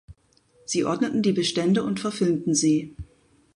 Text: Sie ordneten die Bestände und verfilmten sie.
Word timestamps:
Sie 0.65 0.83
ordneten 0.83 1.21
die 1.21 1.31
Bestände 1.31 1.83
und 1.83 1.99
verfilmten 1.99 2.55
sie. 2.55 2.95